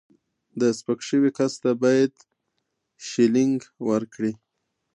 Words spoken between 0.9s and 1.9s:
شوي کس ته